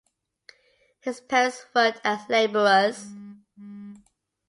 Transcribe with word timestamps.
His 1.01 1.21
parents 1.21 1.63
worked 1.75 2.01
as 2.03 2.27
labourers. 2.27 3.11